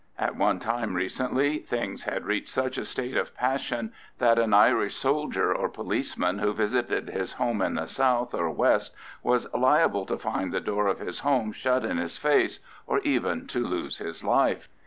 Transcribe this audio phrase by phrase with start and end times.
[0.17, 4.95] At one time recently things had reached such a state of passion that an Irish
[4.95, 10.17] soldier or policeman who visited his home in the south or west was liable to
[10.17, 12.59] find the door of his home shut in his face,
[12.89, 14.69] and even to lose his life.